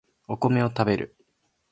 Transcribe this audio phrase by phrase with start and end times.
[0.27, 1.15] お米を食べる